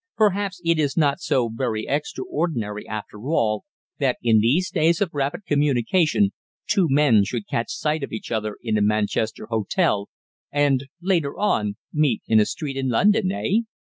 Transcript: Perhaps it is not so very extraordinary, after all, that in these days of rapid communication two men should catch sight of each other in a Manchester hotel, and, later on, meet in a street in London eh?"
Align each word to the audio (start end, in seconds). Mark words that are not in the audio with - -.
Perhaps 0.17 0.59
it 0.65 0.79
is 0.79 0.97
not 0.97 1.19
so 1.19 1.47
very 1.47 1.85
extraordinary, 1.87 2.87
after 2.87 3.27
all, 3.29 3.65
that 3.99 4.17
in 4.23 4.39
these 4.39 4.71
days 4.71 4.99
of 4.99 5.13
rapid 5.13 5.45
communication 5.45 6.31
two 6.65 6.87
men 6.89 7.23
should 7.23 7.45
catch 7.47 7.69
sight 7.69 8.01
of 8.01 8.11
each 8.11 8.31
other 8.31 8.57
in 8.63 8.79
a 8.79 8.81
Manchester 8.81 9.45
hotel, 9.51 10.09
and, 10.51 10.85
later 11.03 11.37
on, 11.37 11.75
meet 11.93 12.23
in 12.25 12.39
a 12.39 12.47
street 12.47 12.77
in 12.77 12.89
London 12.89 13.31
eh?" 13.31 13.59